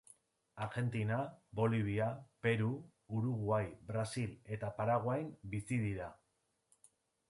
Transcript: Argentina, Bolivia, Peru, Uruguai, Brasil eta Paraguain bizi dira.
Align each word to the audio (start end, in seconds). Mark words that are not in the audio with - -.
Argentina, 0.67 1.19
Bolivia, 1.59 2.07
Peru, 2.47 2.71
Uruguai, 3.21 3.63
Brasil 3.93 4.35
eta 4.59 4.75
Paraguain 4.83 5.33
bizi 5.57 5.85
dira. 5.89 6.15